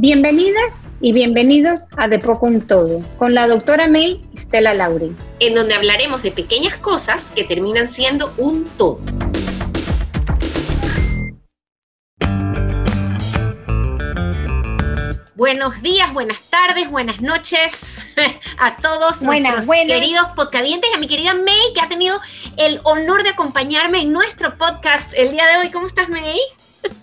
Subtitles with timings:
[0.00, 5.54] Bienvenidas y bienvenidos a De Poco un Todo con la doctora May Stella Lauri, en
[5.56, 9.00] donde hablaremos de pequeñas cosas que terminan siendo un todo.
[15.34, 18.06] Buenos días, buenas tardes, buenas noches
[18.58, 22.20] a todos nuestros queridos podcadientes y a mi querida May, que ha tenido
[22.56, 25.70] el honor de acompañarme en nuestro podcast el día de hoy.
[25.72, 26.38] ¿Cómo estás, May?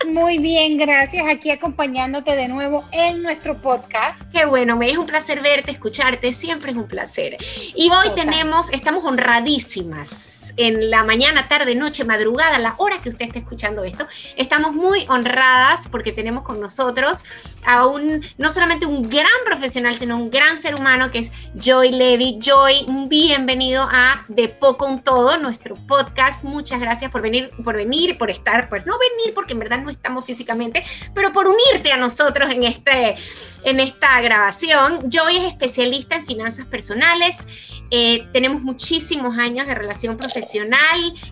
[0.06, 1.26] Muy bien, gracias.
[1.28, 4.22] Aquí acompañándote de nuevo en nuestro podcast.
[4.32, 7.36] Qué bueno, me es un placer verte, escucharte, siempre es un placer.
[7.74, 13.26] Y hoy tenemos, estamos honradísimas en la mañana, tarde, noche, madrugada, la hora que usted
[13.26, 14.06] esté escuchando esto.
[14.36, 17.24] Estamos muy honradas porque tenemos con nosotros
[17.64, 21.90] a un, no solamente un gran profesional, sino un gran ser humano que es Joy
[21.90, 22.38] Levy.
[22.40, 26.44] Joy, bienvenido a De Poco un Todo, nuestro podcast.
[26.44, 29.90] Muchas gracias por venir, por venir, por estar, pues no venir porque en verdad no
[29.90, 33.16] estamos físicamente, pero por unirte a nosotros en, este,
[33.64, 35.10] en esta grabación.
[35.10, 37.38] Joy es especialista en finanzas personales.
[37.90, 40.35] Eh, tenemos muchísimos años de relación profesional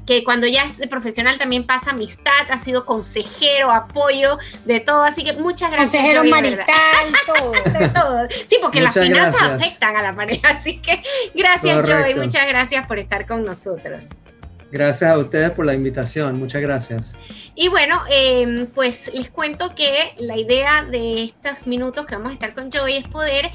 [0.07, 5.03] que cuando ya es profesional también pasa amistad, ha sido consejero, apoyo, de todo.
[5.03, 6.03] Así que muchas gracias.
[6.03, 6.65] Consejero marital,
[7.95, 8.29] todo.
[8.47, 10.49] Sí, porque las finanzas afectan a la pareja.
[10.51, 11.03] Así que
[11.35, 12.15] gracias, Joey.
[12.15, 14.09] Muchas gracias por estar con nosotros.
[14.75, 17.15] Gracias a ustedes por la invitación, muchas gracias.
[17.55, 22.33] Y bueno, em, pues les cuento que la idea de estos minutos que vamos a
[22.33, 23.53] estar con Joey es poder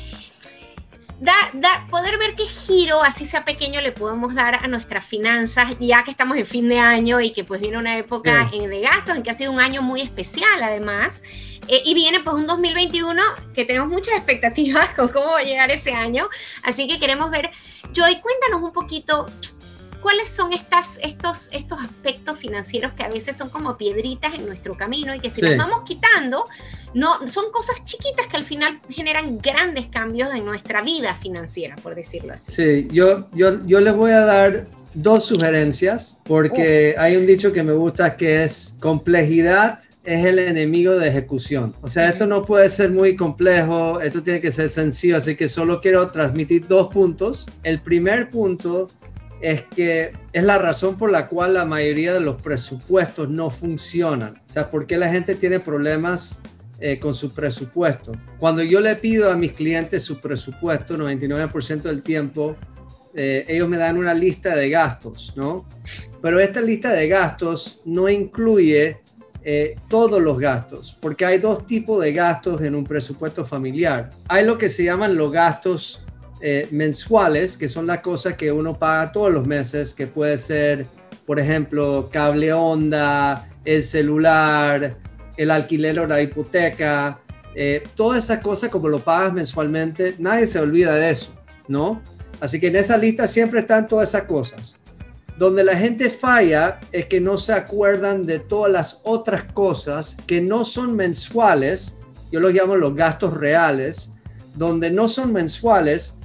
[1.19, 5.75] da, da, poder ver qué giro, así sea pequeño, le podemos dar a nuestras finanzas,
[5.79, 8.81] ya que estamos en fin de año y que pues viene una época en, de
[8.81, 11.21] gastos, en que ha sido un año muy especial además.
[11.67, 13.21] Eh, y viene pues un 2021
[13.53, 16.27] que tenemos muchas expectativas con cómo va a llegar ese año.
[16.63, 17.51] Así que queremos ver,
[17.93, 19.27] Joy, cuéntanos un poquito
[20.01, 24.75] cuáles son estas, estos, estos aspectos financieros que a veces son como piedritas en nuestro
[24.77, 26.45] camino y que si las vamos quitando,
[26.93, 31.95] no, son cosas chiquitas que al final generan grandes cambios en nuestra vida financiera, por
[31.95, 32.51] decirlo así.
[32.51, 37.01] Sí, yo, yo, yo les voy a dar dos sugerencias porque oh.
[37.01, 41.75] hay un dicho que me gusta que es complejidad es el enemigo de ejecución.
[41.81, 45.47] O sea, esto no puede ser muy complejo, esto tiene que ser sencillo, así que
[45.47, 47.45] solo quiero transmitir dos puntos.
[47.63, 48.87] El primer punto
[49.41, 54.41] es que es la razón por la cual la mayoría de los presupuestos no funcionan.
[54.49, 56.41] O sea, ¿por qué la gente tiene problemas
[56.81, 58.11] eh, con su presupuesto?
[58.37, 62.55] Cuando yo le pido a mis clientes su presupuesto, 99% del tiempo,
[63.13, 65.65] eh, ellos me dan una lista de gastos, ¿no?
[66.21, 69.01] Pero esta lista de gastos no incluye
[69.43, 74.11] eh, todos los gastos, porque hay dos tipos de gastos en un presupuesto familiar.
[74.27, 76.03] Hay lo que se llaman los gastos
[76.71, 80.85] mensuales, que son las cosas que uno paga todos los meses, que puede ser,
[81.25, 84.95] por ejemplo, cable onda, el celular,
[85.39, 87.21] el alquiler o la hipoteca,
[87.55, 91.31] eh, todas esas cosas como lo pagas mensualmente, nadie se olvida de eso,
[91.69, 92.01] ¿no?
[92.41, 94.77] Así que en esa lista siempre están todas esas cosas.
[95.37, 100.41] Donde la gente falla es que no se acuerdan de todas las otras cosas que
[100.41, 101.97] no son mensuales,
[102.33, 104.11] yo los llamo los gastos reales,
[104.55, 106.15] donde no son mensuales,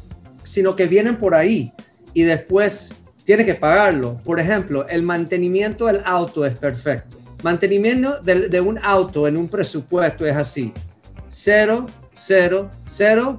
[0.43, 1.73] sino que vienen por ahí
[2.15, 2.93] y después
[3.23, 4.21] tiene que pagarlo.
[4.25, 7.24] Por ejemplo, el mantenimiento del auto es perfecto.
[7.45, 10.73] Mantenimiento de, un auto en un presupuesto es así.
[11.29, 11.85] Cero,
[12.15, 13.39] cero, cero,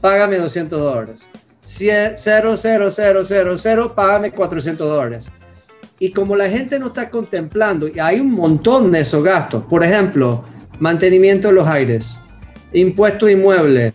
[0.00, 1.28] págame 200 dólares.
[1.64, 2.16] Cero,
[2.56, 5.30] cero, cero, cero, cero, págame 400 dólares.
[6.00, 9.84] Y como la gente no está contemplando, y hay un montón de esos gastos, por
[9.84, 10.44] ejemplo,
[10.80, 12.20] mantenimiento de los aires,
[12.72, 13.94] impuesto inmueble,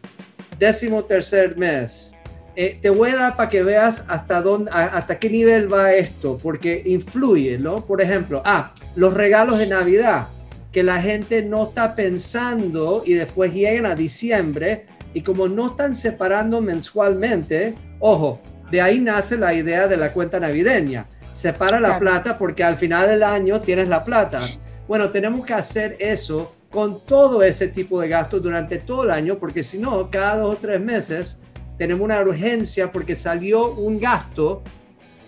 [0.57, 2.15] décimo tercer mes,
[2.61, 6.37] eh, te voy a dar para que veas hasta, dónde, hasta qué nivel va esto,
[6.43, 7.85] porque influye, ¿no?
[7.85, 10.27] Por ejemplo, ah, los regalos de Navidad,
[10.73, 15.95] que la gente no está pensando y después llegan a diciembre y como no están
[15.95, 21.05] separando mensualmente, ojo, de ahí nace la idea de la cuenta navideña.
[21.31, 24.41] Separa la plata porque al final del año tienes la plata.
[24.85, 29.39] Bueno, tenemos que hacer eso con todo ese tipo de gastos durante todo el año,
[29.39, 31.39] porque si no, cada dos o tres meses
[31.79, 34.61] tenemos una urgencia porque salió un gasto,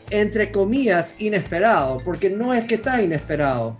[0.09, 3.77] entre comillas, inesperado, porque no es que está inesperado.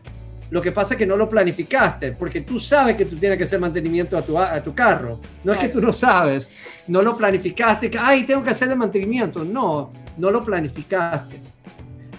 [0.50, 3.44] Lo que pasa es que no lo planificaste, porque tú sabes que tú tienes que
[3.44, 5.20] hacer mantenimiento a tu, a tu carro.
[5.44, 6.50] No es que tú no sabes,
[6.88, 9.44] no lo planificaste, que, ay, tengo que hacerle mantenimiento.
[9.44, 11.42] No, no lo planificaste.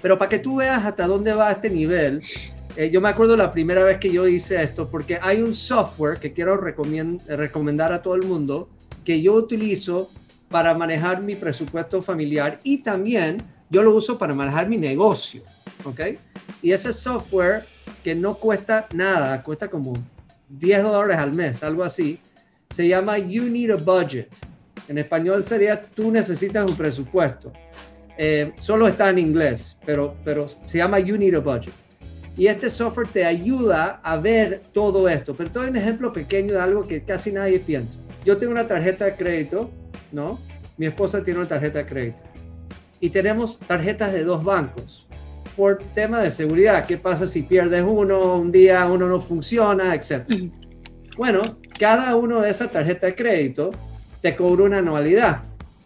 [0.02, 2.22] Pero para que tú veas hasta dónde va este nivel,
[2.76, 6.18] eh, yo me acuerdo la primera vez que yo hice esto, porque hay un software
[6.18, 8.68] que quiero recomendar a todo el mundo,
[9.02, 10.10] que yo utilizo
[10.52, 15.42] para manejar mi presupuesto familiar y también yo lo uso para manejar mi negocio,
[15.82, 16.00] ¿ok?
[16.60, 17.64] Y ese software
[18.04, 19.94] que no cuesta nada, cuesta como
[20.50, 22.18] 10 dólares al mes, algo así,
[22.68, 24.28] se llama You Need a Budget.
[24.88, 27.52] En español sería Tú necesitas un presupuesto.
[28.18, 31.72] Eh, solo está en inglés, pero, pero se llama You Need a Budget.
[32.36, 35.34] Y este software te ayuda a ver todo esto.
[35.34, 37.98] Pero te doy un ejemplo pequeño de algo que casi nadie piensa.
[38.24, 39.70] Yo tengo una tarjeta de crédito,
[40.12, 40.38] ¿no?
[40.76, 42.22] Mi esposa tiene una tarjeta de crédito.
[43.00, 45.06] Y tenemos tarjetas de dos bancos
[45.56, 46.86] por tema de seguridad.
[46.86, 50.40] ¿Qué pasa si pierdes uno, un día uno no funciona, etcétera?
[51.16, 51.42] Bueno,
[51.78, 53.70] cada uno de esas tarjetas de crédito
[54.20, 55.42] te cobra una anualidad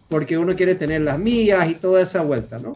[0.08, 2.74] porque uno quiere tener las millas y toda esa vuelta, ¿no?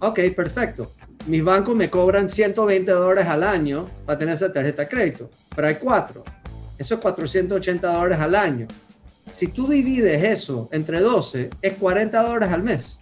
[0.00, 0.92] Ok, perfecto.
[1.26, 5.68] Mis bancos me cobran 120 dólares al año para tener esa tarjeta de crédito, pero
[5.68, 6.24] hay cuatro.
[6.78, 8.66] Eso es 480 dólares al año.
[9.30, 13.00] Si tú divides eso entre 12, es 40 dólares al mes.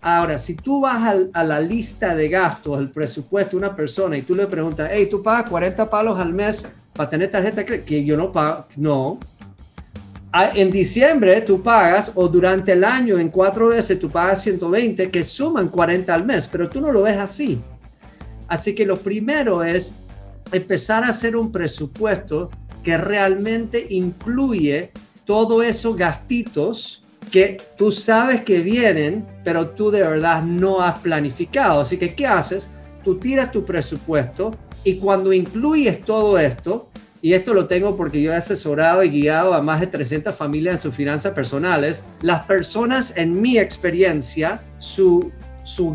[0.00, 4.22] Ahora, si tú vas a la lista de gastos, el presupuesto de una persona y
[4.22, 8.16] tú le preguntas, hey, tú pagas 40 palos al mes para tener tarjeta que yo
[8.16, 9.18] no pago, no,
[10.32, 15.10] Ah, en diciembre tú pagas o durante el año en cuatro veces tú pagas 120
[15.10, 17.60] que suman 40 al mes, pero tú no lo ves así.
[18.46, 19.92] Así que lo primero es
[20.52, 22.48] empezar a hacer un presupuesto
[22.84, 24.92] que realmente incluye
[25.30, 31.82] todo esos gastitos que tú sabes que vienen, pero tú de verdad no has planificado.
[31.82, 32.68] Así que, ¿qué haces?
[33.04, 36.88] Tú tiras tu presupuesto y cuando incluyes todo esto,
[37.22, 40.72] y esto lo tengo porque yo he asesorado y guiado a más de 300 familias
[40.72, 45.30] en sus finanzas personales, las personas en mi experiencia, sus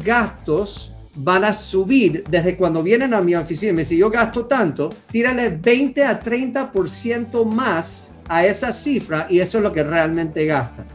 [0.02, 3.74] gastos van a subir desde cuando vienen a mi oficina.
[3.74, 9.58] Me dice, yo gasto tanto, tírale 20 a 30% más a esa cifra y eso
[9.60, 10.86] es lo que realmente gastan.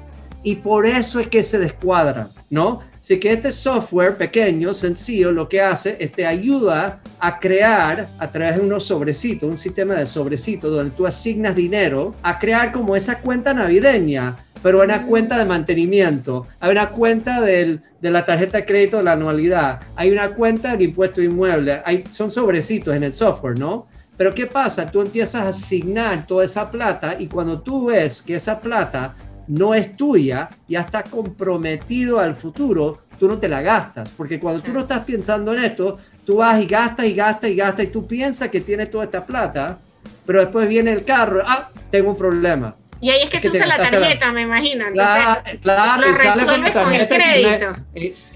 [0.42, 2.80] Y por eso es que se descuadran, ¿no?
[3.10, 8.30] Así que este software pequeño, sencillo, lo que hace es te ayuda a crear a
[8.30, 12.94] través de unos sobrecitos, un sistema de sobrecitos donde tú asignas dinero, a crear como
[12.94, 18.64] esa cuenta navideña, pero una cuenta de mantenimiento, hay una cuenta de la tarjeta de
[18.64, 23.12] crédito de la anualidad, hay una cuenta del impuesto inmueble, hay, son sobrecitos en el
[23.12, 23.88] software, ¿no?
[24.16, 24.88] Pero ¿qué pasa?
[24.88, 29.16] Tú empiezas a asignar toda esa plata y cuando tú ves que esa plata
[29.50, 34.62] no es tuya, ya está comprometido al futuro, tú no te la gastas, porque cuando
[34.62, 37.88] tú no estás pensando en esto, tú vas y gastas y gastas y gastas y
[37.88, 39.78] tú piensas que tienes toda esta plata,
[40.24, 42.76] pero después viene el carro, ah, tengo un problema.
[43.00, 44.84] Y ahí es que, se usa la tarjeta, me imagino.
[44.92, 47.72] claro, claro y sale con, el crédito.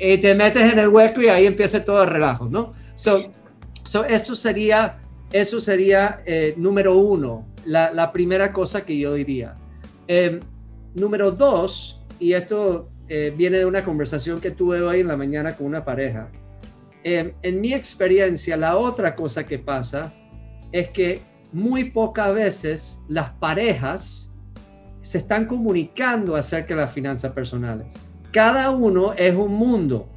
[0.00, 2.72] Y, te metes en el hueco y ahí empieza todo el relajo, ¿no?
[2.96, 3.30] So,
[4.08, 4.98] eso sería,
[5.30, 9.54] eso sería eh, número uno, la, primera cosa que yo diría.
[10.08, 10.40] Eh,
[10.94, 15.56] Número dos, y esto eh, viene de una conversación que tuve hoy en la mañana
[15.56, 16.28] con una pareja.
[17.02, 20.14] Em, en mi experiencia, la otra cosa que pasa
[20.70, 21.20] es que
[21.52, 24.32] muy pocas veces las parejas
[25.02, 27.94] se están comunicando acerca de las finanzas personales.
[28.32, 30.08] Cada uno es un mundo.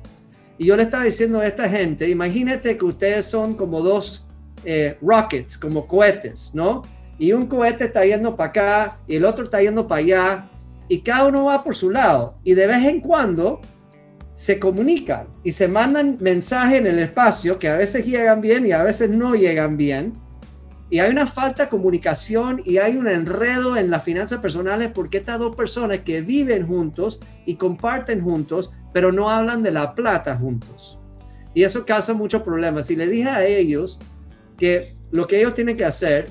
[0.58, 4.26] Y yo le estaba diciendo a esta gente, imagínate que ustedes son como dos
[4.64, 6.84] eh, rockets, como cohetes, ¿no?
[7.20, 10.50] Y un cohete está yendo para acá y el otro está yendo para allá
[10.88, 13.62] y cada uno va por su lado y de vez en cuando
[14.38, 18.72] se comunican y se mandan mensajes en el espacio que a veces llegan bien y
[18.72, 20.14] a veces no llegan bien.
[20.90, 25.18] Y hay una falta de comunicación y hay un enredo en las finanzas personales porque
[25.18, 30.38] estas dos personas que viven juntos y comparten juntos, pero no hablan de la plata
[30.38, 31.00] juntos.
[31.54, 32.92] Y eso causa muchos problemas.
[32.92, 34.00] Y le dije a ellos
[34.58, 36.30] que lo que ellos tienen que hacer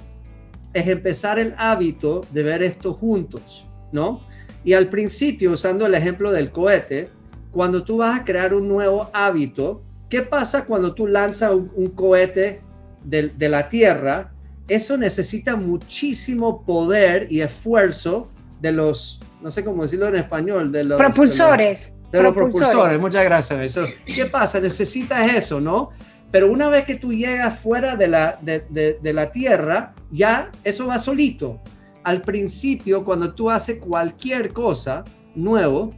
[0.73, 4.21] es empezar el hábito de ver esto juntos, ¿no?
[4.67, 7.09] Y al principio, usando el ejemplo del cohete,
[7.53, 9.81] cuando tú vas a crear un nuevo hábito,
[10.11, 12.63] ¿qué pasa cuando tú lanzas un, cohete
[13.05, 14.33] de, la Tierra?
[14.67, 18.29] Eso necesita muchísimo poder y esfuerzo
[18.61, 21.97] de los, no sé cómo decirlo en español, de los propulsores.
[22.11, 22.99] De los, propulsores.
[22.99, 23.61] muchas gracias.
[23.61, 23.87] Eso.
[24.05, 24.59] ¿Qué pasa?
[24.59, 25.91] Necesitas eso, ¿no?
[26.33, 30.89] Pero una vez que tú llegas fuera de la, de, de la Tierra, ya eso
[30.89, 31.61] va solito
[32.07, 35.93] al principio, cuando tú haces cualquier cosa nuevo,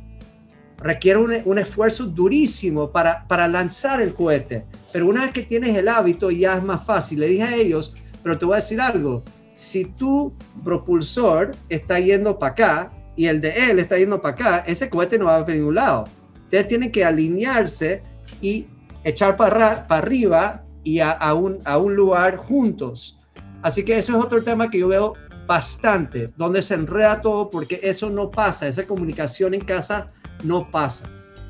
[0.78, 4.64] requiere un, esfuerzo durísimo para, para lanzar el cohete.
[4.90, 7.20] Pero una vez que tienes el hábito, ya es más fácil.
[7.20, 9.22] Le dije a ellos, pero te voy a decir algo.
[9.54, 10.32] Si tu
[10.64, 15.18] propulsor está yendo para acá y el de él está yendo para acá, ese cohete
[15.18, 16.04] no va a ningún lado.
[16.44, 18.02] Ustedes tienen que alinearse
[18.40, 18.66] y
[19.04, 23.18] echar para, para arriba y a, un, a un lugar juntos.
[23.60, 25.14] Así que eso es otro tema que yo veo
[25.48, 30.06] bastante, donde se enreda todo porque eso no pasa, esa comunicación en casa
[30.44, 31.08] no pasa.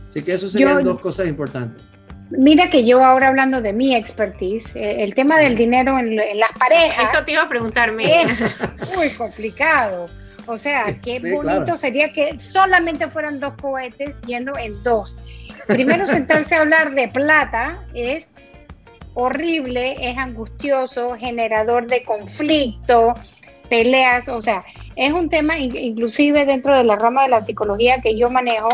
[0.08, 1.82] Así que eso serían dos cosas importantes.
[2.30, 6.52] Mira que yo ahora hablando de mi expertise, eh, el tema del dinero en, las
[6.52, 7.12] parejas.
[7.12, 8.22] Eso te iba a preguntarme.
[8.22, 10.06] Es muy complicado.
[10.46, 15.16] O sea, qué bonito sería que solamente fueran dos cohetes yendo en dos.
[15.66, 18.32] Primero sentarse a hablar de plata es
[19.14, 23.14] horrible, es angustioso, generador de conflicto,
[23.68, 24.64] peleas, o sea,
[24.96, 28.68] es un tema inclusive dentro de la rama de la psicología que yo manejo,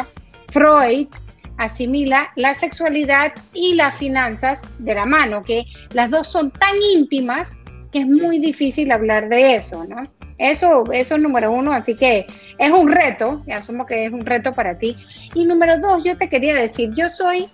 [0.49, 1.09] Freud
[1.57, 7.63] asimila la sexualidad y las finanzas de la mano, que las dos son tan íntimas
[7.93, 10.03] que es muy difícil hablar de eso, ¿no?
[10.39, 12.27] Eso, eso es número uno, así que
[12.59, 14.97] es un reto, asumo que es un reto para ti.
[15.33, 17.49] Y número dos, yo te quería decir, yo soy,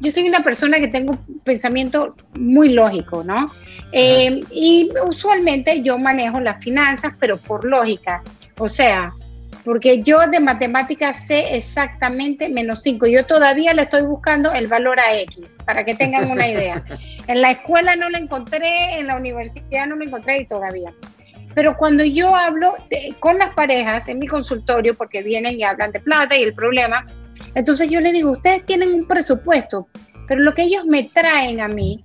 [0.00, 3.46] yo soy una persona que tengo un pensamiento muy lógico, ¿no?
[3.92, 8.22] Eh, y usualmente yo manejo las finanzas, pero por lógica.
[8.58, 9.12] O sea,
[9.64, 13.06] porque yo de matemáticas sé exactamente menos 5.
[13.08, 16.84] Yo todavía le estoy buscando el valor a X, para que tengan una idea.
[17.28, 20.94] En la escuela no lo encontré, en la universidad no lo encontré y todavía.
[21.56, 22.76] Pero cuando yo hablo
[23.18, 27.04] con las parejas en mi consultorio, porque vienen y hablan de plata y el problema,
[27.56, 29.88] entonces yo le digo, ustedes tienen un presupuesto,
[30.28, 32.04] pero lo que ellos me traen a mí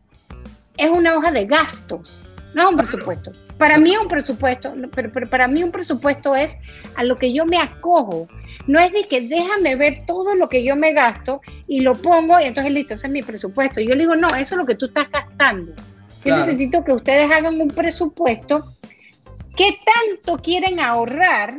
[0.77, 3.31] es una hoja de gastos, no es un presupuesto.
[3.58, 6.58] Para mí un presupuesto, pero, para mí un presupuesto es
[6.96, 8.27] a lo que yo me acojo.
[8.65, 12.39] No es de que déjame ver todo lo que yo me gasto y lo pongo
[12.39, 13.81] y entonces listo, ese es mi presupuesto.
[13.81, 15.74] Yo le digo, no, eso es lo que tú estás gastando.
[16.24, 18.74] Yo necesito que ustedes hagan un presupuesto.
[19.58, 21.55] ¿Qué tanto quieren ahorrar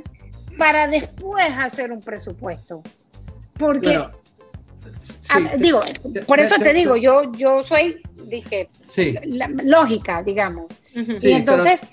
[0.56, 2.82] para después hacer un presupuesto?
[3.66, 4.00] Porque,
[5.58, 5.80] digo,
[6.26, 8.68] por eso te, digo, yo, yo soy, dije,
[9.64, 11.86] lógica, digamos y entonces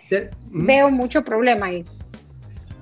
[0.50, 1.84] veo mucho problema ahí.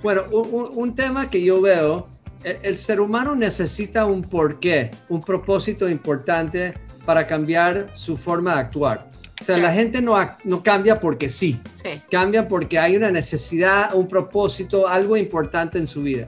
[0.03, 2.08] Bueno, un, tema que yo veo,
[2.44, 6.74] el, ser humano necesita un porqué, un propósito importante
[7.06, 9.10] para cambiar su forma de actuar.
[9.39, 11.60] O sea, la gente no, no cambia porque sí.
[11.84, 16.27] sí, cambia porque hay una necesidad, un propósito, algo importante en su vida.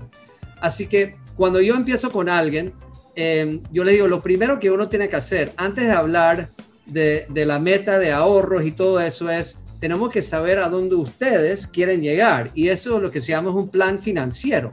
[0.61, 2.73] Así que cuando yo empiezo con alguien,
[3.15, 6.49] em, yo le digo, lo primero que uno tiene que hacer antes de hablar
[6.85, 10.95] de, de, la meta de ahorros y todo eso es tenemos que saber a dónde
[10.95, 14.71] ustedes quieren llegar y eso es lo que se llama un plan financiero.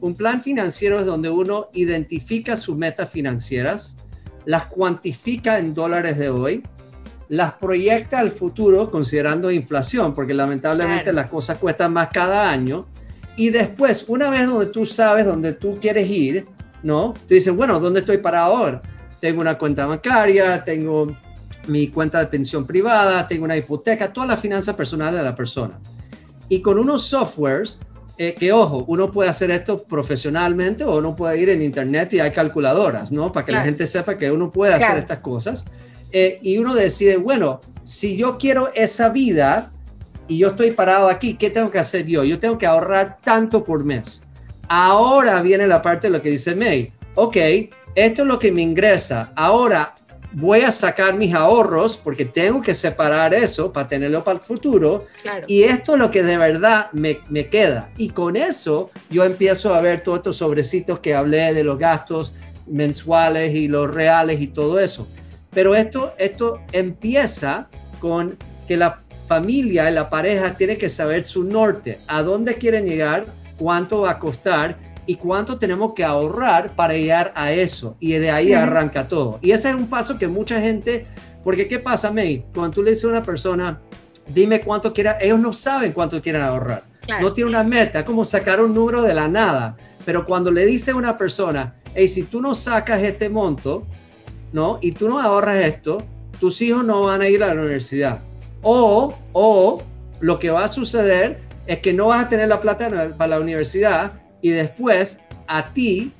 [0.00, 3.94] Un plan financiero es donde uno identifica sus metas financieras,
[4.46, 6.62] las cuantifica en dólares de hoy,
[7.28, 12.86] las proyecta al futuro considerando inflación, porque lamentablemente las cosas cuestan más cada año.
[13.36, 16.46] Y después, una vez donde tú sabes dónde tú quieres ir,
[16.82, 17.12] ¿no?
[17.12, 18.80] Tú dices, bueno, ¿dónde estoy para ahora?
[19.20, 21.06] Tengo una cuenta bancaria, tengo
[21.66, 25.78] mi cuenta de pensión privada, tengo una hipoteca, todas las finanzas personales de la persona.
[26.48, 27.80] Y con unos softwares,
[28.18, 32.20] eh, que ojo, uno puede hacer esto profesionalmente o uno puede ir en internet y
[32.20, 33.30] hay calculadoras, ¿no?
[33.30, 35.64] Para que la gente sepa que uno puede hacer estas cosas.
[36.12, 39.72] Eh, y uno decide, bueno, si yo quiero esa vida
[40.28, 42.24] y yo estoy parado aquí, ¿qué tengo que hacer yo?
[42.24, 44.24] Yo tengo que ahorrar tanto por mes.
[44.68, 46.92] Ahora viene la parte de lo que dice May.
[47.14, 47.36] Ok,
[47.94, 49.32] esto es lo que me ingresa.
[49.36, 49.94] Ahora,
[50.32, 55.06] voy a sacar mis ahorros porque tengo que separar eso para tenerlo para el futuro.
[55.46, 57.90] Y esto es lo que de verdad me, me, queda.
[57.96, 62.34] Y con eso yo empiezo a ver todos estos sobrecitos que hablé de los gastos
[62.66, 65.08] mensuales y los reales y todo eso.
[65.52, 67.68] Pero esto, esto empieza
[68.00, 68.36] con
[68.68, 73.26] que la familia, la pareja tiene que saber su norte, a dónde quieren llegar,
[73.58, 77.96] cuánto va a costar y cuánto tenemos que ahorrar para llegar a eso.
[78.00, 79.38] Y de ahí arranca todo.
[79.42, 81.06] Y ese es un paso que mucha gente,
[81.44, 82.44] porque ¿qué pasa, May?
[82.54, 83.80] Cuando tú le dices a una persona,
[84.28, 86.82] dime cuánto quiera, ellos no saben cuánto quieren ahorrar.
[87.20, 89.76] No tiene una meta, como sacar un número de la nada.
[90.04, 93.86] Pero cuando le dice a una persona, hey, si tú no sacas este monto,
[94.52, 94.78] ¿no?
[94.82, 96.02] Y tú no ahorras esto,
[96.40, 98.20] tus hijos no van a ir a la universidad.
[98.68, 99.80] O, o
[100.18, 103.40] lo que va a suceder es que no vas a tener la plata para la
[103.40, 106.10] universidad y después a ti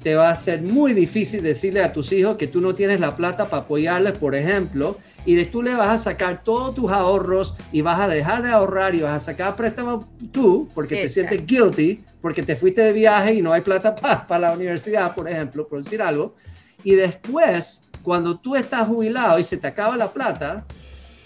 [0.00, 3.16] te va a ser muy difícil decirle a tus hijos que tú no tienes la
[3.16, 7.56] plata para apoyarles, por ejemplo, y de tú le vas a sacar todos tus ahorros
[7.72, 11.44] y vas a dejar de ahorrar y vas a sacar préstamo tú porque te sientes
[11.44, 15.66] guilty, porque te fuiste de viaje y no hay plata para la universidad, por ejemplo,
[15.66, 16.36] por decir algo.
[16.84, 20.64] Y después, cuando tú estás jubilado y se te acaba la plata,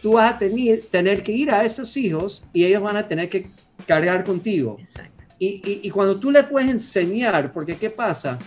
[0.02, 3.30] tú vas a tener, tener que ir a esos hijos y ellos van a tener
[3.30, 3.46] que
[3.86, 4.76] cargar contigo.
[4.80, 5.22] Exacto.
[5.38, 8.38] Y, cuando tú le puedes enseñar, porque ¿qué pasa?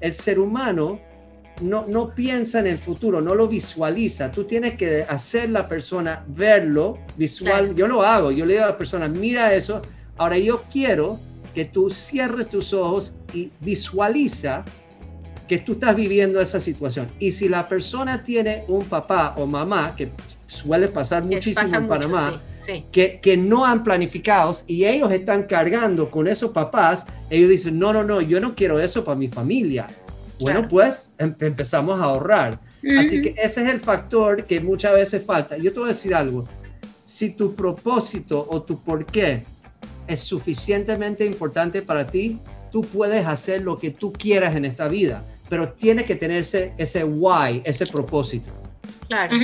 [0.00, 1.00] El ser humano
[1.62, 4.30] no, no piensa en el futuro, no lo visualiza.
[4.30, 7.74] Tú tienes que hacer la persona verlo visual.
[7.74, 9.80] Yo lo hago, yo le digo a la persona, mira eso.
[10.18, 11.18] Ahora yo quiero
[11.54, 14.62] que tú cierres tus ojos y visualiza
[15.48, 17.10] que tú estás viviendo esa situación.
[17.18, 20.10] Y si la persona tiene un papá o mamá, que
[20.52, 22.40] suele pasar muchísimo en Panamá,
[22.92, 27.92] Que, que no han planificado y ellos están cargando con esos papás, ellos dicen, no,
[27.92, 29.88] no, no, yo no quiero eso para mi familia.
[30.38, 32.60] Bueno, pues em, empezamos a ahorrar.
[32.98, 35.56] Así que ese es el factor que muchas veces falta.
[35.56, 36.44] Yo te voy a decir algo,
[37.04, 39.44] si tu propósito o tu por qué
[40.06, 42.38] es suficientemente importante para ti,
[42.72, 47.04] tú puedes hacer lo que tú quieras en esta vida, pero tiene que tenerse ese
[47.04, 48.61] why, ese propósito.
[49.12, 49.36] Claro,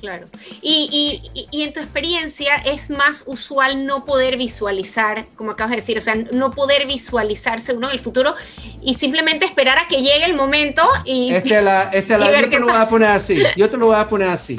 [0.00, 0.26] claro.
[0.62, 5.98] Y, y, en tu experiencia es más usual no poder visualizar, como acabas de decir,
[5.98, 8.34] o sea, no poder visualizarse uno en el futuro
[8.80, 11.34] y simplemente esperar a que llegue el momento y...
[11.34, 13.96] Este la, este la, yo te lo voy a poner así, yo te lo voy
[13.96, 14.58] a poner así.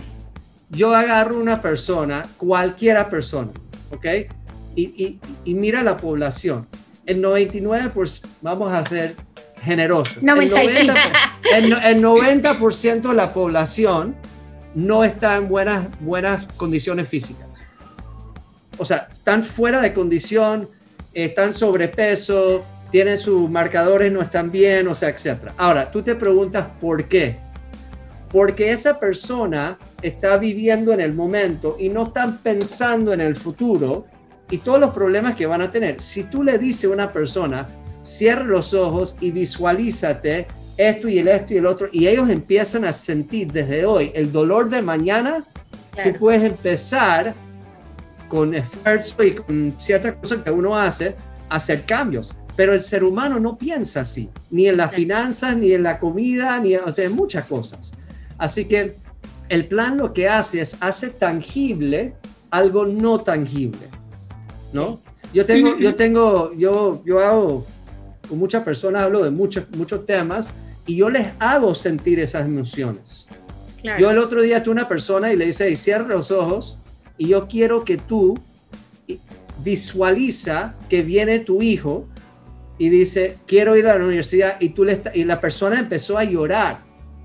[0.69, 3.49] Yo agarro una persona, cualquiera persona,
[3.89, 4.05] ¿ok?
[4.75, 6.67] Y, y mira la población.
[7.07, 9.15] El 99%, vamos a ser
[9.63, 10.17] generosos.
[10.17, 10.95] El 90%,
[11.83, 12.53] el 90
[13.09, 14.15] de la población
[14.75, 17.47] no está en buenas, buenas condiciones físicas.
[18.77, 20.67] O sea, están fuera de condición,
[21.13, 25.51] están sobrepeso, tienen sus marcadores, no están bien, o sea, etc.
[25.57, 27.37] Ahora, tú te preguntas por qué.
[28.31, 34.05] Porque esa persona está viviendo en el momento y no están pensando en el futuro
[34.49, 36.01] y todos los problemas que van a tener.
[36.01, 37.67] Si tú le dices a una persona,
[38.03, 42.85] cierra los ojos y visualízate esto y el esto y el otro, y ellos empiezan
[42.85, 45.43] a sentir desde hoy el dolor de mañana,
[46.03, 47.33] tú puedes empezar
[48.27, 51.15] con esfuerzo y con ciertas cosas que uno hace,
[51.49, 52.33] hacer cambios.
[52.55, 56.59] Pero el ser humano no piensa así, ni en las finanzas, ni en la comida,
[56.59, 57.93] ni o sea, en muchas cosas.
[58.37, 58.95] Así que
[59.49, 62.13] el plan lo que hace es hace tangible
[62.51, 63.87] algo no tangible,
[64.71, 64.99] ¿no?
[65.33, 67.65] Yo tengo, yo tengo, yo, yo hago
[68.27, 70.53] con muchas personas, hablo de muchos, muchos temas
[70.85, 73.27] y yo les hago sentir esas emociones.
[73.99, 76.77] Yo el otro día tuve una persona y le dice, cierra los ojos
[77.17, 78.39] y yo quiero que tú
[79.63, 82.07] visualiza que viene tu hijo
[82.77, 86.23] y dice, quiero ir a la universidad y, tú le y la persona empezó a
[86.23, 86.79] llorar.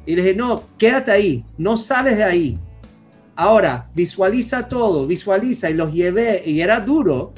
[0.04, 2.58] Y le dije, no, quédate ahí, no sales de ahí.
[3.36, 7.32] Ahora, visualiza todo, visualiza y los llevé y era duro.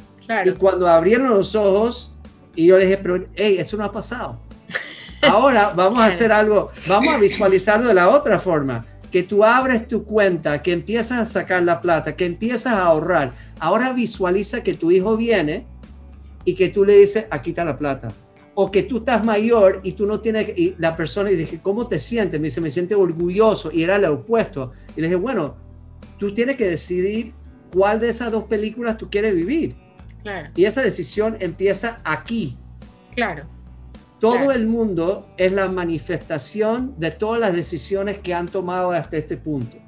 [0.45, 2.10] Y cuando abrieron los ojos
[2.55, 4.39] y yo le dije, pero, hey, eso no ha pasado.
[5.23, 9.87] Ahora vamos a hacer algo, vamos a visualizarlo de la otra forma, que tú abres
[9.89, 13.35] tu cuenta, que empiezas a sacar la plata, que empiezas a ahorrar.
[13.59, 15.67] Ahora visualiza que tu hijo viene
[16.45, 18.09] y que tú le dices, aquí está la plata.
[18.55, 21.87] O que tú estás mayor y tú no tienes, y la persona, y dije, ¿cómo
[21.87, 22.41] te sientes?
[22.41, 24.73] Me dice, me siente orgulloso y era lo opuesto.
[24.97, 25.57] Y le dije, bueno,
[26.19, 27.33] tú tienes que decidir
[27.73, 29.77] cuál de esas dos películas tú quieres vivir.
[30.55, 32.57] Y esa decisión empieza aquí.
[33.15, 33.45] Claro.
[34.19, 39.37] Todo el mundo es la manifestación de todas las decisiones que han tomado hasta este
[39.37, 39.79] punto.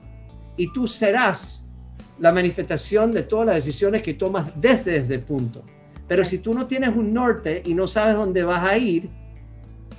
[0.57, 1.69] Y tú serás
[2.19, 5.63] la manifestación de todas las decisiones que tomas desde este punto.
[6.09, 9.11] Pero si tú no tienes un norte y no sabes dónde vas a ir,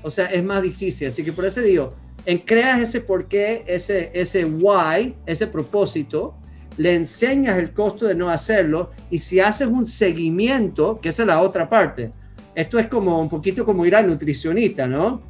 [0.02, 1.08] o sea, es más difícil.
[1.08, 1.94] Así que por eso digo,
[2.26, 6.36] en creas ese porqué, ese, ese why, ese propósito,
[6.78, 11.28] le enseñas el costo de no hacerlo y si haces un seguimiento, que esa es
[11.28, 12.12] la otra parte,
[12.56, 15.22] esto es como un poquito como ir al nutricionista, ¿no?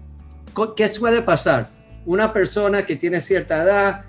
[0.75, 1.69] ¿Qué suele pasar?
[2.05, 4.05] Una persona que tiene cierta edad,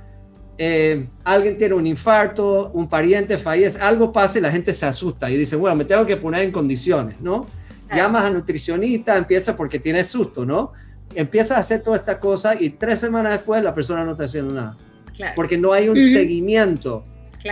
[0.58, 5.30] eh, alguien tiene un infarto, un pariente fallece, algo pasa y la gente se asusta
[5.30, 7.46] y dice, bueno, me tengo que poner en condiciones, ¿no?
[7.94, 10.72] Llamas a nutricionista, empieza porque tiene susto, ¿no?
[11.14, 14.54] Empieza a hacer toda esta cosa y tres semanas después la persona no está haciendo
[14.54, 14.76] nada.
[15.36, 17.04] Porque no hay un seguimiento,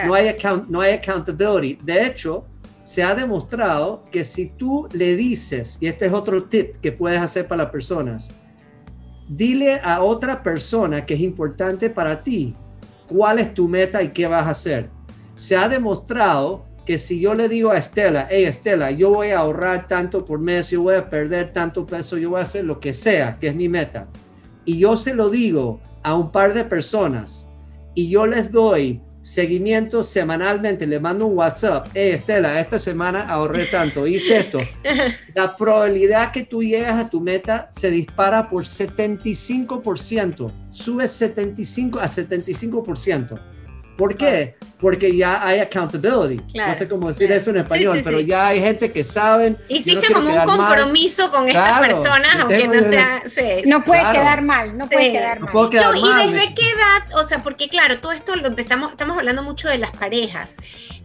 [0.04, 0.34] no, hay
[0.68, 1.78] no hay accountability.
[1.82, 2.44] De hecho,
[2.84, 7.20] se ha demostrado que si tú le dices, y este es otro tip que puedes
[7.20, 8.34] hacer para las personas,
[9.28, 12.56] dile a otra persona que es importante para ti
[13.06, 14.90] cuál es tu meta y qué vas a hacer.
[15.36, 19.40] Se ha demostrado que si yo le digo a Estela, hey Estela, yo voy a
[19.40, 22.80] ahorrar tanto por mes, yo voy a perder tanto peso, yo voy a hacer lo
[22.80, 24.08] que sea, que es mi meta,
[24.64, 27.48] y yo se lo digo a un par de personas
[27.94, 33.66] y yo les doy seguimiento semanalmente, le mando un WhatsApp, hey Estela, esta semana ahorré
[33.66, 34.58] tanto, hice esto.
[35.34, 42.06] La probabilidad que tú llegas a tu meta se dispara por 75%, sube 75 a
[42.06, 43.40] 75%.
[43.96, 44.56] ¿Por qué?
[44.82, 46.42] Porque ya hay accountability.
[46.54, 49.56] no sé cómo decir eso en español, pero ya hay gente que saben.
[49.68, 53.22] Hiciste como un compromiso con estas personas, aunque no sea.
[53.64, 55.70] no puede quedar mal, no puede quedar mal.
[55.96, 57.14] ¿Y desde qué edad?
[57.14, 60.56] O sea, porque claro, todo esto lo empezamos, estamos hablando mucho de las parejas,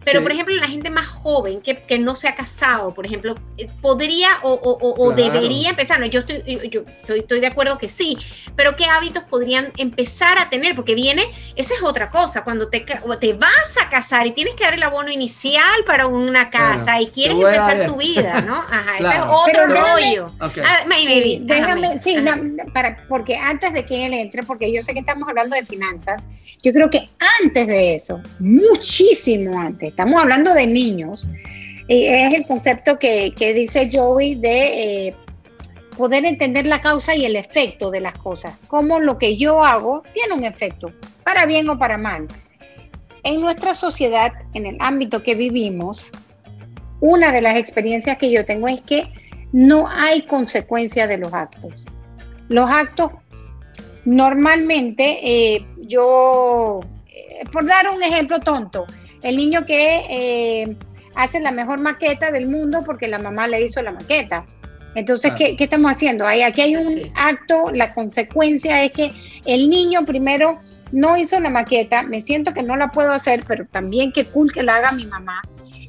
[0.04, 3.36] pero por ejemplo, la gente más joven que, que, no se ha casado, por ejemplo,
[3.58, 6.00] eh, podría o, o, debería empezar.
[6.00, 8.18] No, yo, estoy, yo estoy, estoy de acuerdo que sí,
[8.56, 10.76] pero ¿qué hábitos podrían empezar a tener?
[10.76, 11.24] Porque viene,
[11.56, 12.86] esa es otra cosa, cuando te,
[13.20, 17.08] te vas a casar y tienes que dar el abono inicial para una casa y
[17.08, 18.56] quieres empezar tu vida, ¿no?
[18.72, 20.32] Ajá, ese es otro rollo.
[20.40, 22.16] Ah, déjame, sí,
[22.74, 26.24] para, porque antes de que él entre, porque yo sé que estamos hablando de finanzas,
[26.62, 27.10] yo creo que
[27.42, 31.30] antes de eso, muchísimo antes, estamos hablando de niños,
[31.90, 35.08] eh, es el concepto que, que dice Joey de...
[35.08, 35.16] Eh,
[35.98, 40.04] poder entender la causa y el efecto de las cosas, cómo lo que yo hago
[40.14, 40.92] tiene un efecto,
[41.24, 42.28] para bien o para mal
[43.28, 46.12] en nuestra sociedad, en el ámbito que vivimos,
[47.02, 49.06] una de las experiencias que yo tengo es que
[49.52, 51.86] no hay consecuencia de los actos.
[52.48, 53.12] Los actos,
[54.06, 58.86] normalmente, eh, yo, eh, por dar un ejemplo tonto,
[59.22, 60.78] el niño que eh,
[61.16, 64.46] hace la mejor maqueta del mundo porque la mamá le hizo la maqueta.
[64.96, 66.26] Entonces, ¿qué, estamos haciendo?
[66.26, 69.12] aquí hay un acto, la consecuencia es que
[69.46, 70.60] el niño primero
[70.92, 74.52] no hizo la maqueta, me siento que no la puedo hacer, pero también que cool
[74.52, 75.42] que la haga mi mamá.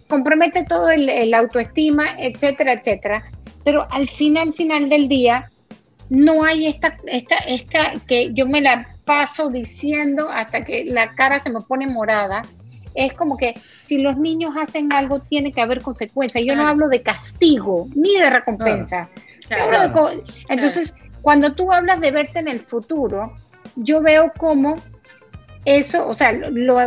[0.08, 3.24] Compromete todo el, autoestima, etcétera, etcétera.
[3.64, 5.50] Pero al final, final del día,
[6.08, 11.38] no hay esta, esta, esta que yo me la paso diciendo hasta que la cara
[11.38, 12.42] se me pone morada.
[12.94, 16.42] Es como que si los niños hacen algo, tiene que haber consecuencias.
[16.44, 19.08] Yo no hablo de castigo ni de recompensa.
[20.48, 23.34] entonces, cuando tú hablas de verte en el futuro,
[23.78, 24.76] yo veo cómo
[25.64, 26.78] eso, o sea, lo,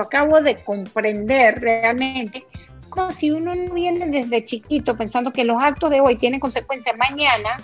[0.00, 2.44] acabo de comprender realmente,
[2.88, 6.96] como si uno no viene desde chiquito pensando que los actos de hoy tienen consecuencias
[6.96, 7.56] mañana,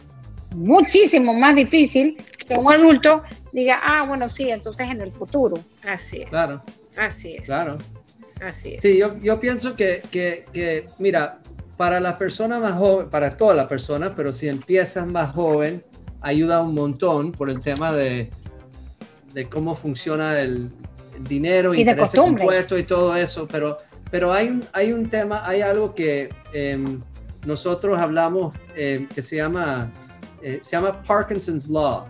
[0.55, 3.23] muchísimo más difícil que un adulto
[3.53, 5.59] diga, ah, bueno, sí, entonces en el futuro.
[5.83, 6.31] Así es.
[6.31, 6.63] Claro.
[6.97, 7.45] Así es.
[7.45, 7.79] Claro.
[8.41, 8.83] Así es.
[8.83, 11.41] Sí, yo, yo pienso que, que, que, mira,
[11.77, 15.83] para las personas más jóvenes, para todas las personas, pero si empiezas más joven,
[16.21, 18.31] ayuda un montón por el tema de,
[19.37, 20.71] de cómo funciona el,
[21.29, 21.93] dinero y, de
[22.27, 23.77] impuestos y todo eso, pero,
[24.11, 27.01] pero hay, un, hay un tema, hay algo que em,
[27.47, 29.93] nosotros hablamos em, que se llama,
[30.43, 32.07] eh, se llama Parkinson's Law.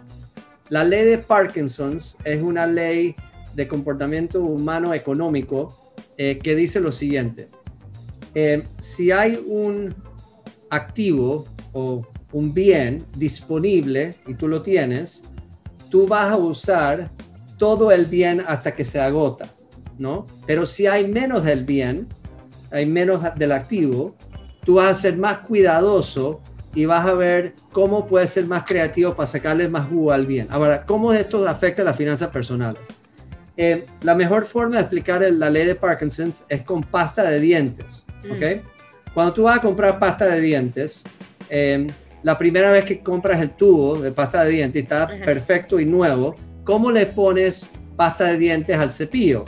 [0.69, 3.15] La ley de Parkinson's es una ley
[3.55, 7.49] de comportamiento humano económico eh, que dice lo siguiente.
[8.35, 9.95] Em, si hay un
[10.71, 15.23] activo o un bien disponible y tú lo tienes,
[15.90, 17.11] tú vas a usar
[17.59, 19.49] todo el bien hasta que se agota,
[19.99, 20.27] ¿no?
[20.46, 22.09] Pero si hay menos del bien,
[22.70, 24.14] hay menos del activo,
[24.64, 26.40] tú vas a ser más cuidadoso
[26.75, 30.46] y vas a ver cómo puedes ser más creativo para sacarle más jugo al bien.
[30.51, 32.87] Ahora, ¿cómo esto afecta a las finanzas personales?
[33.57, 38.05] Eh, la mejor forma de explicar la ley de Parkinson es con pasta de dientes,
[38.31, 38.62] ¿ok?
[38.62, 39.12] Mm.
[39.14, 41.03] Cuando tú vas a comprar pasta de dientes,
[41.49, 41.87] eh,
[42.27, 46.35] la primera vez que compras el tubo de pasta de dientes está perfecto y nuevo,
[46.65, 49.45] ¿cómo le pones pasta de dientes al cepillo?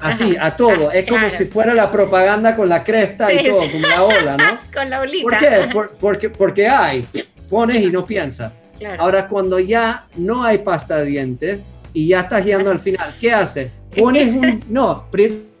[0.00, 0.90] Así, a todo.
[0.90, 4.58] Es como si fuera la propaganda con la cresta y todo, como la ola, ¿no?
[4.74, 5.22] con la olita.
[5.22, 5.94] ¿Por qué?
[6.00, 7.06] porque, porque hay.
[7.48, 8.52] Pones y no piensas.
[8.98, 11.60] Ahora, cuando ya no hay pasta de dientes
[11.94, 13.72] y ya estás guiando al final, ¿qué haces?
[13.96, 14.62] Pones un...
[14.68, 15.06] No,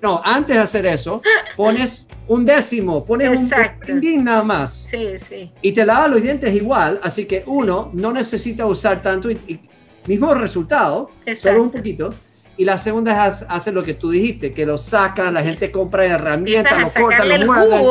[0.02, 1.22] no, antes de hacer eso,
[1.56, 4.88] pones un décimo, pones un nada más.
[4.90, 5.52] Sí, sí.
[5.62, 9.60] Y te lavas los dientes igual, así que uno no necesita usar tanto y,
[10.06, 12.12] mismo resultado, solo un poquito.
[12.56, 16.04] Y la segunda es hacer lo que tú dijiste, que lo saca, la gente compra
[16.04, 17.84] herramientas, lo corta, lo muerde.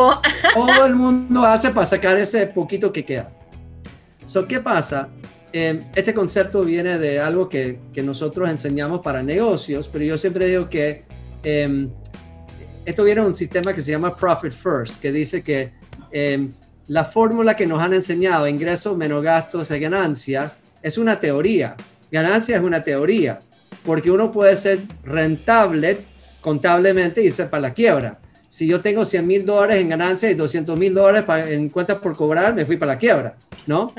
[0.54, 3.30] Todo el mundo hace para sacar ese poquito que queda.
[4.26, 5.10] So, ¿Qué pasa?
[5.56, 10.48] Em, este concepto viene de algo que, que, nosotros enseñamos para negocios, pero yo siempre
[10.48, 11.04] digo que
[11.44, 11.88] eh,
[12.86, 15.72] esto viene de un sistema que se llama Profit First, que dice que
[16.12, 16.52] em,
[16.88, 21.76] la fórmula que nos han enseñado, ingresos menos gastos es ganancia, es una teoría.
[22.12, 23.40] Ganancia es una teoría,
[23.86, 26.00] porque uno puede ser rentable
[26.42, 28.20] contablemente y ser para la quiebra.
[28.50, 32.16] Si yo tengo 100 mil dólares en ganancia y 200 mil dólares en cuentas por
[32.16, 33.36] cobrar, me fui para la quiebra,
[33.68, 33.94] ¿no?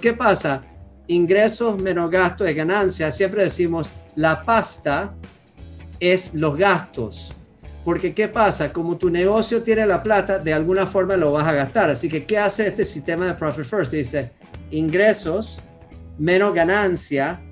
[0.00, 0.62] ¿Qué pasa?
[1.06, 3.10] Ingresos menos gastos es ganancia.
[3.10, 5.14] Siempre decimos, la pasta
[6.00, 7.32] es los gastos
[7.84, 8.72] porque ¿qué pasa?
[8.72, 11.90] Como tu negocio tiene la plata, de alguna forma lo vas a gastar.
[11.90, 13.92] Así que, ¿qué hace este sistema de Profit First?
[13.92, 14.32] Dice,
[14.70, 15.60] ingresos
[16.18, 17.42] menos ganancia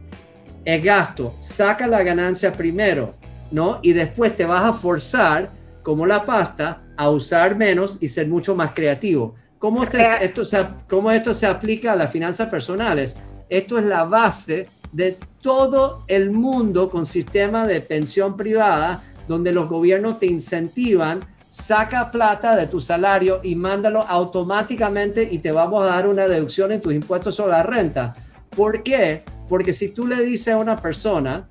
[0.65, 1.35] es gasto.
[1.39, 3.15] Saca la ganancia primero.
[3.51, 3.81] ¿no?
[3.83, 5.51] Y después te vas a forzar,
[5.83, 9.35] como la pasta, a usar menos y ser mucho más creativo.
[9.59, 13.17] ¿Cómo, esto, se, ¿Cómo esto se aplica a las finanzas personales?
[13.53, 19.69] Esto es la base de todo el mundo con sistema de pensión privada, donde los
[19.69, 25.89] gobiernos te incentivan, saca plata de tu salario y mándalo automáticamente y te vamos a
[25.89, 28.15] dar una deducción en tus impuestos sobre la renta.
[28.57, 29.23] ¿Por qué?
[29.51, 31.47] Porque si tú le dices a una persona,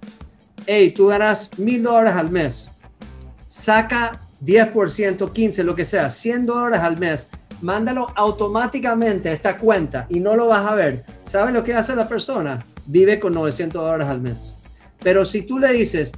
[0.65, 2.71] hey, tú ganas mil dólares al mes,
[3.47, 7.29] saca 10%, 15, lo que sea, 100 dólares al mes,
[7.61, 11.03] mándalo automáticamente a esta cuenta y no lo vas a ver.
[11.25, 12.65] ¿Sabes lo que hace la persona?
[12.85, 14.55] Vive con 900 dólares al mes.
[14.99, 16.11] Pero si tú le dices,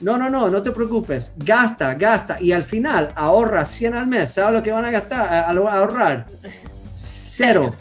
[0.00, 4.32] no, no, no, no te preocupes, gasta, gasta y al final ahorra 100 al mes,
[4.32, 6.26] ¿sabes lo que van a gastar, a, ahorrar?
[6.96, 7.74] Cero.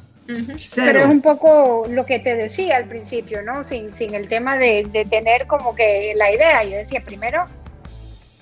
[0.75, 3.63] Pero es un poco lo que te decía al principio, ¿no?
[3.63, 6.63] Sin, sin el tema de, de, tener como que la idea.
[6.63, 7.45] Yo decía, primero,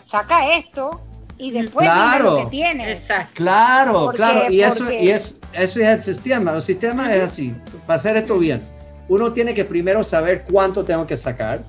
[0.03, 1.06] saca esto
[1.37, 3.07] y después claro, lo que tienes.
[3.33, 4.51] Claro, claro.
[4.51, 6.53] Y, eso, y es, eso es el sistema.
[6.55, 7.53] El sistema es así.
[7.85, 8.61] Para hacer esto bien,
[9.07, 11.61] uno tiene que primero saber cuánto tengo que sacar.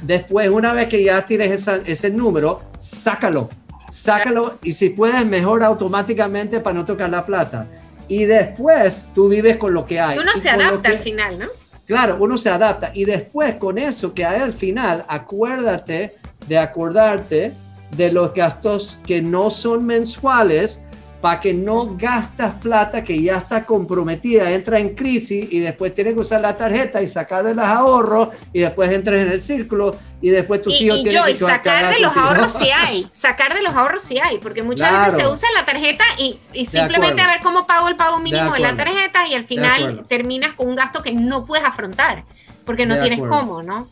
[0.00, 3.48] Después, una vez que ya tienes ese número, sácalo.
[3.90, 7.66] Sácalo y si puedes, mejor automáticamente para no tocar la plata
[8.08, 10.18] y después tú vives con lo que hay.
[10.18, 11.46] Uno se adapta al final, ¿no?
[11.86, 16.14] Claro, uno se adapta y después con eso que hay al final, acuérdate
[16.46, 17.52] de acordarte
[17.96, 20.82] de los gastos que no son mensuales
[21.22, 26.14] para que no gastas plata que ya está comprometida, entra en crisis y después tienes
[26.14, 29.96] que usar la tarjeta y sacar de los ahorros y después entras en el círculo
[30.20, 33.62] y después tus hijos y yo, y sacar de los ahorros si hay, sacar de
[33.62, 37.40] los ahorros si hay, porque muchas veces se usa la tarjeta y, simplemente a ver
[37.40, 41.02] cómo pago el pago mínimo de, la tarjeta y al final terminas con un gasto
[41.02, 42.24] que no puedes afrontar
[42.64, 43.88] porque no tienes cómo, ¿no?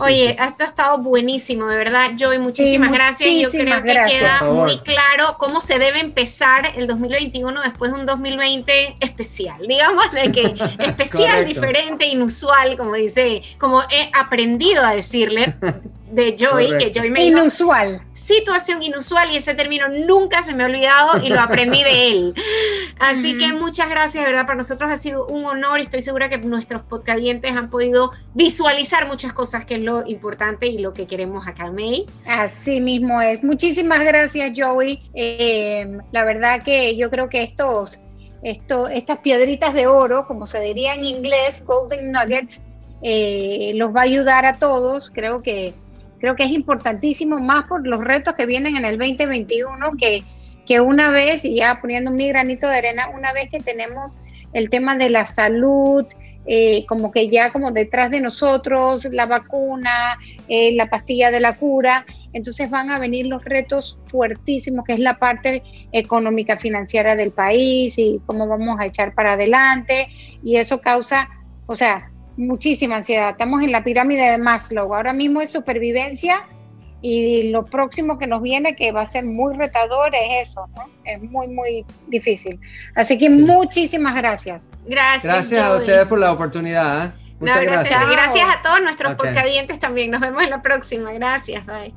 [0.00, 3.30] Oye, esto ha estado buenísimo, de verdad, Joy, muchísimas gracias.
[3.40, 8.06] Yo creo que queda muy claro cómo se debe empezar el 2021 después de un
[8.06, 15.54] 2020 especial, digamos, de que especial, diferente, inusual, como dice, como he aprendido a decirle
[16.10, 18.02] de Joy, que Joy me Inusual.
[18.12, 22.34] situación inusual y ese término nunca se me ha olvidado y lo aprendí de él.
[22.98, 26.28] Así que muchas gracias, de verdad, para nosotros ha sido un honor y estoy segura
[26.28, 31.06] que nuestros podcalientes han podido visualizar muchas cosas, que es lo importante y lo que
[31.06, 32.06] queremos acá, May.
[32.26, 33.42] Así mismo es.
[33.42, 35.02] Muchísimas gracias, Joey.
[35.14, 38.00] Eh, la verdad que yo creo que estos,
[38.42, 42.62] esto, estas piedritas de oro, como se diría en inglés, golden nuggets,
[43.02, 45.10] eh, los va a ayudar a todos.
[45.10, 45.74] Creo que
[46.18, 50.22] Creo que es importantísimo más por los retos que vienen en el 2021, que,
[50.66, 54.20] que una vez, y ya poniendo mi granito de arena, una vez que tenemos
[54.52, 56.06] el tema de la salud,
[56.46, 61.56] eh, como que ya como detrás de nosotros, la vacuna, eh, la pastilla de la
[61.56, 67.30] cura, entonces van a venir los retos fuertísimos, que es la parte económica financiera del
[67.30, 70.08] país y cómo vamos a echar para adelante,
[70.42, 71.28] y eso causa,
[71.66, 73.30] o sea, muchísima ansiedad.
[73.30, 74.94] Estamos en la pirámide de Maslow.
[74.94, 76.46] Ahora mismo es supervivencia
[77.02, 80.88] y lo próximo que nos viene, que va a ser muy retador, es eso, ¿no?
[81.04, 82.58] Es muy, muy difícil.
[82.94, 84.68] Así que muchísimas gracias.
[84.86, 85.24] Gracias.
[85.24, 87.06] Gracias a ustedes por la oportunidad.
[87.06, 87.12] ¿eh?
[87.40, 88.10] Muchas gracias.
[88.10, 88.46] gracias.
[88.48, 89.78] a todos nuestros okay.
[89.78, 90.10] también.
[90.10, 91.12] Nos vemos en la próxima.
[91.12, 91.64] Gracias.
[91.66, 91.92] Bye.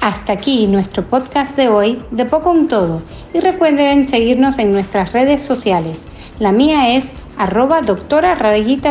[0.00, 3.00] Hasta aquí nuestro podcast de hoy, de poco un todo
[3.32, 6.04] y recuerden seguirnos en nuestras redes sociales.
[6.38, 8.34] La mía es arroba doctora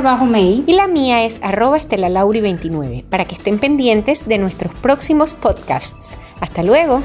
[0.02, 5.34] bajo mail y la mía es arroba estelalauri29 para que estén pendientes de nuestros próximos
[5.34, 6.12] podcasts.
[6.40, 7.02] Hasta luego.